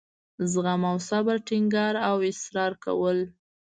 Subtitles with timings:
[0.51, 3.19] زغم او صبر ټینګار او اصرار کول.